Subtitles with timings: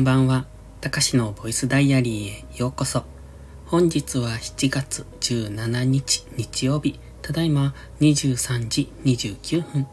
[0.00, 0.46] んばんは。
[0.80, 3.04] たかしのボイスダイアリーへようこそ。
[3.66, 9.86] 本日は7月17日日曜日、ただいま23時29分。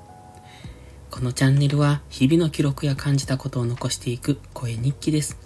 [1.11, 5.37] このチャンネルは日々の記録や感じたことを残していく声日記です。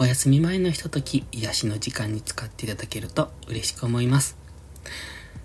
[0.00, 4.36] お休み前のひととき、癒しの時間に使っていただけると嬉しく思います。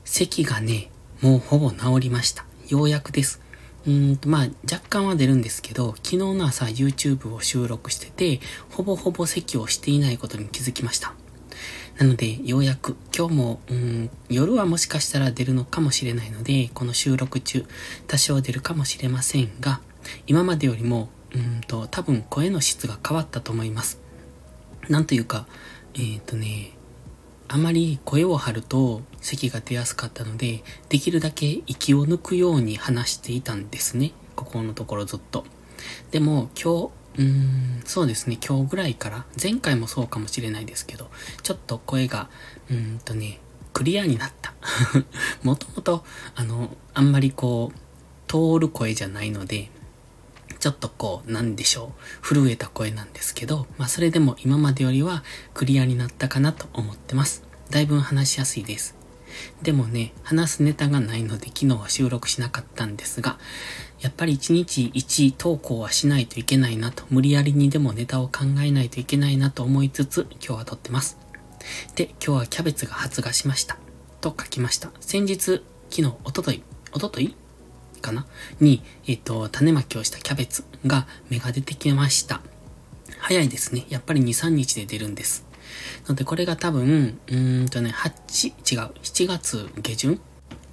[0.04, 0.90] 咳がね、
[1.22, 2.44] もうほぼ治りました。
[2.68, 3.40] ようやくです。
[3.86, 8.40] うんと、まあ、若干は出るんですけど、昨日の朝 YouTube を収録してて、
[8.72, 11.14] ほぼほぼ席をしていないことに気づきました。
[11.98, 17.66] なので、ようやく今日も、うん、夜はもしかしたら出るのかもしれないので、この収録中、
[18.08, 19.82] 多少出るかもしれませんが、
[20.28, 24.00] 今までよりも、うんと、多分声の質が変わったと思います。
[24.90, 25.46] なんというか、
[25.94, 26.63] えっ、ー、とね、
[27.54, 34.12] あまり声を張ると咳が出やすかったので、できるだけ息を抜くように話していたんですね。
[34.36, 35.46] ここのところずっと。
[36.10, 41.12] でも今日、うーん、そうですね、今日ぐらいから、前回もそうかもしれないですけど、
[41.44, 42.28] ちょっと声が、
[42.72, 43.40] うーんとね、
[43.72, 44.56] クリアになった。
[45.44, 47.78] もともと、あの、あんまりこう、
[48.28, 49.70] 通る声じゃないので、
[50.64, 51.92] ちょっとこう、なんでしょ
[52.24, 55.22] う、震えた声なんですけど、まあそれでも今までよりは
[55.54, 57.44] クリアになったかなと思ってます。
[57.70, 58.96] だいぶ話しやすいです。
[59.62, 63.40] でもね、話すネタがないので昨日は収録しなかったんですが、
[64.00, 71.18] やっぱり1日1投稿はしないといけないなと、無理やりにでもネタを考えないといけないなと思いつつ、今日は撮ってます。
[71.96, 73.78] で、今日はキャベツが発芽しました。
[74.22, 74.92] と書きました。
[75.02, 77.36] 先日、昨日、おととい、おととい
[78.04, 78.28] かな？
[78.60, 82.42] に、えっ、と、種まきをしたキャベツが芽が出てきました。
[83.18, 83.86] 早いですね。
[83.90, 85.46] やっぱり2、3日で出るんです。
[86.08, 90.20] ので、これが多分、うーんとね、8、違う、7月下旬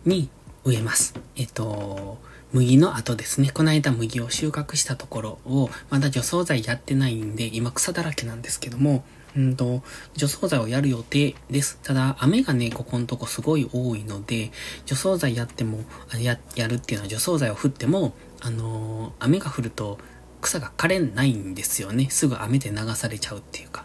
[0.05, 0.29] に
[0.65, 1.15] 植えます。
[1.37, 2.19] えっ、と、
[2.53, 3.51] 麦の後ですね。
[3.51, 9.05] この間麦を収穫したところを、まだ除草剤やってないんで、今草だらけなんですけども、
[9.37, 9.83] うんと、
[10.15, 11.79] 除草剤をやる予定です。
[11.83, 14.51] ただ、雨がね、ここのとこすごい多いので、
[14.87, 15.85] 除草剤やっても、
[16.19, 19.99] や、やるっていうのは除草剤を振っても、あのー、雨が降ると
[20.41, 22.09] 草が枯れないんですよね。
[22.11, 23.85] すぐ雨で流されちゃうっていうか。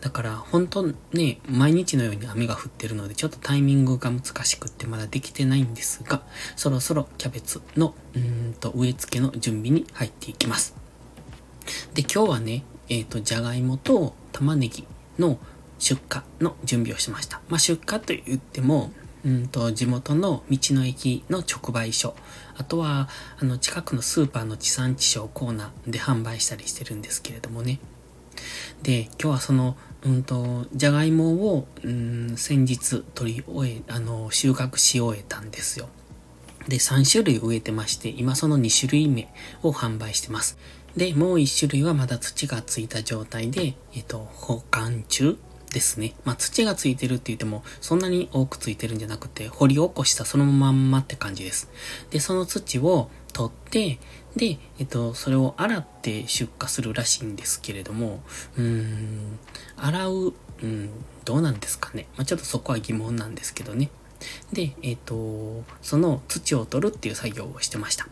[0.00, 0.82] だから、本当
[1.14, 6.22] ね、毎日のように雨が降ってるので、ちょっとタイミングが難しくってまだできてないんですが、
[6.56, 10.74] そろそろキャベツの、うんと、植え付けの準備に入っていきます。
[11.94, 14.86] で、今日はね、えっ、ー、と、じゃがいもと玉ねぎ
[15.18, 15.38] の
[15.78, 17.40] 出荷の準備をしました。
[17.48, 18.92] まあ、出荷と言っても、
[19.24, 22.14] うんと、地元の道の駅の直売所、
[22.56, 23.08] あとは、
[23.38, 27.80] あの、近くのスーパーの地産地消コーナーで販売したりしてるんですけれどもね。
[28.82, 35.88] で、今日はその、うんと、じゃがいもを、うん、先日取り終え、あの、収穫し終えたんですよ。
[36.68, 39.28] で、3種類植えてまして、今その2種類目
[39.62, 40.58] を販売してます。
[40.96, 45.36] で、もう一種類はまだ土がついた状態で、えっと、保管中
[45.72, 46.14] ですね。
[46.24, 51.68] まあ、土がついてるって言っても、そんなに多くついてるんじゃなくて、掘り起こしたそのまんまって感じです。
[52.10, 53.98] で、その土を取って、
[54.36, 58.22] で、えっと、それを洗って出荷するらしいんですけれども、
[58.56, 59.38] うーん、
[59.76, 60.90] 洗う、うん、
[61.24, 62.06] どうなんですかね。
[62.16, 63.90] まあ、ちょっとそこは疑問なんですけどね。
[64.52, 68.06] で、えっ、と、その土を取るっていう作業をしてました。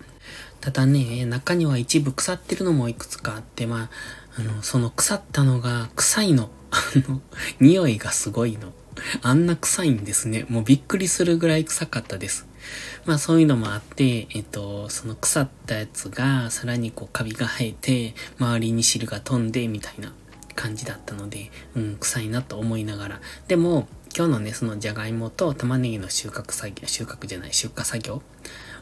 [0.60, 3.90] ただね、中には一部腐ってるのもいくつかあって、まあ、
[4.38, 6.50] あの、その腐ったのが臭いの。
[6.70, 7.20] あの、
[7.60, 8.72] 匂いがすごいの。
[9.22, 10.46] あんな臭いんですね。
[10.48, 12.46] もうびっくりするぐらい臭かったです。
[13.04, 20.12] まあそういうのもあって、えっと、その腐ったやつがさらにこうカビが生えて、周りに汁が飛んでみたいな
[20.54, 23.20] 感じだったので、うん、臭いなと思いながら。
[23.48, 28.22] でも、今日のね、そのじゃがいもと玉ねぎの収穫作業、収穫じゃない、出荷作業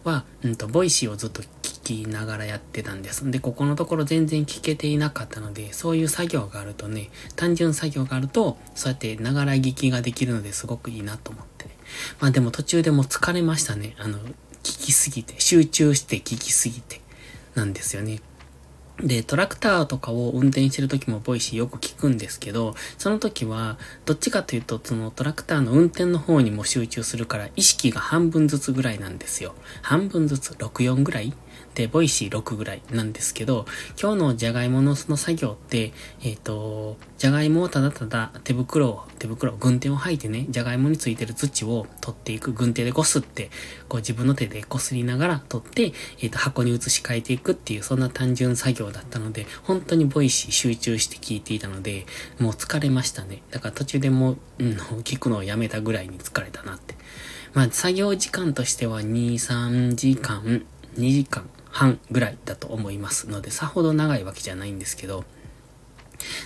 [0.04, 3.30] は、うんと、 Voicy をずっと聞きながらやってたんです。
[3.30, 11.76] で、ここのところ全然聞けていなかったので、そういう作業があるとね、単純作業があると、そうやってながら聞きができるのですごくいいなと思ってね。
[12.20, 13.94] まあでも途中でも疲れましたね。
[13.98, 17.00] あの、聞きすぎて、集中して聞きすぎて、
[17.54, 18.20] なんですよね。
[19.02, 29.54] で、トラクターとかを運転してる時も Voicy よく聞くんですけど、その時は、どっちかというと、そのトラクターの運転の方にも集中するから、意識が半分ずつぐらいなんですよ。
[29.82, 31.32] 半分ずつ、64ぐらい
[31.74, 33.66] で、 Voicy 6ぐらいなんですけど、
[34.00, 35.92] 今日のじゃがいものその作業って、
[36.22, 43.50] えっ、ー、と、じゃがいもをただただ手袋を、手袋、軍手を履いてね、じゃがいもについてる土を取っていく、軍手でこすって、
[43.88, 52.06] こう自分の手でこすりながら取って、えっ、ー、と、箱に移し替えていくっていう、そんな単純作業だったので、本当に Voicy 集中して聞いていたので、
[52.38, 53.42] もう疲れましたね。
[53.50, 54.72] だから途中でもう、うん、
[55.02, 56.94] 聞くのをやめたぐらいに疲れたなって。
[57.52, 60.64] まあ、作業時間としては2、3時間、
[60.96, 65.24] 2時間半ぐらいだと思いますので、さほど長いわけじゃないんですけど、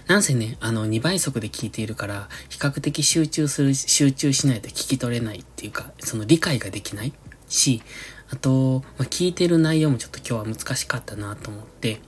[0.07, 7.13] なんせね、あの、2倍速で聞いているから、比較的集中する、集中しないと聞き取れないっていうか、その理解ができない
[7.49, 7.83] し、
[8.31, 12.01] あと、まあ、聞いてる内容もちょっと今日は難しかったなと思って、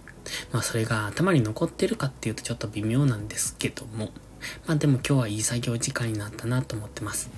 [0.53, 4.11] まあそれが頭に残ってるかっていうとちょっと微妙なんですけども、
[4.67, 7.31] まあでも今日はいい作業時間になったなと思ってます。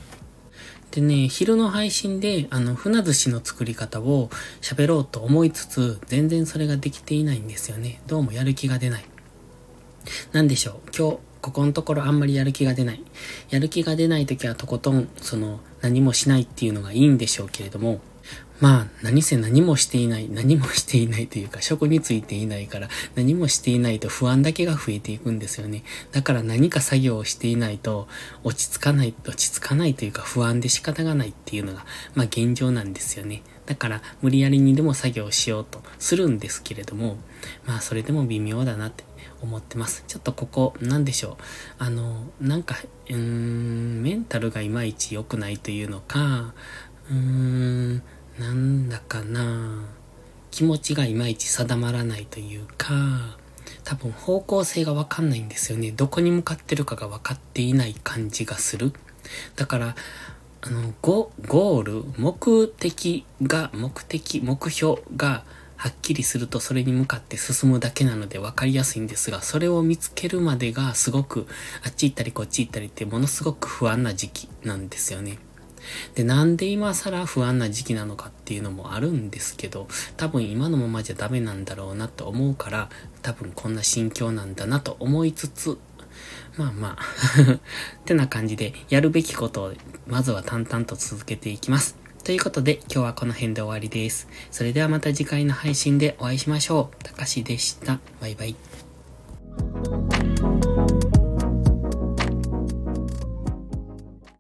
[0.90, 4.31] でね、昼の配信で、あの、船寿司の作り方を
[4.62, 8.00] 喋ろうと思いつつ、全然それができていないんですよね。
[8.06, 9.05] どうもやる気が出ない。
[10.32, 10.75] なんでしょう。
[10.96, 13.05] 今日、ここのところあんまりやる気が出ない。
[13.50, 18.00] やる気が出ない時はとことん、その、何もしないっていうのがいいんでしょうけれども、
[18.60, 25.84] まあ、何せ何もしていない、何もしていないというか、職についていないから、何もしていないと不安だけが増えていくんですよね。
[26.10, 28.08] だから何か作業をしていないと、
[28.43, 33.43] 落ち着かない、落ち着かないというか、不安で仕方がないっていうのが、まあ現状なんですよね。
[33.66, 37.19] だから、無理やりにでも作業しようとするんですけれども、
[37.66, 39.04] まあ、それでも微妙だなって
[39.43, 40.04] 思ってます。
[40.08, 41.43] ちょっとここ、なんでしょう？
[41.78, 42.76] あの、なんか、
[43.08, 46.54] うーん、メンタルがいまいち良くないというのか、
[47.11, 47.16] うー
[47.96, 48.02] ん、
[48.38, 49.85] なんだかな
[50.50, 53.37] 気持ちがいまいち定まらないというか、
[53.85, 55.90] 多分方向性がわかんないんですよね。
[55.90, 58.93] どこに向かってるかが分かっていない感じがする。
[59.56, 59.96] だから、
[60.61, 65.44] あの、ゴ、ゴール、目的が、目的、目標が
[65.76, 71.46] はっきりするとそれに向かって進むだけなので分かりやすいんですが、それを見つけるまでがすごく、
[71.85, 75.38] あっち行ったりこっち行ったりってものすごく不安な時期なんですよね。
[76.14, 82.88] で、なんで今更不安な時期なのかっていうのもあるんですけど、多分今のままじゃダメなんだろうなと思うから、
[83.23, 85.79] 多分こんな心境なんだなと思いつつ、
[86.56, 87.02] まあまあ
[87.52, 87.61] っ
[88.05, 89.73] てな感じで、やるべきことを
[90.06, 91.96] まずは淡々と続けていきます。
[92.25, 94.29] ということで、今日はこの辺で終わりです。
[94.50, 97.05] それではまた次回の配信でお会いしましょう。
[97.05, 98.00] たかしでした。
[98.20, 98.88] バイバイ。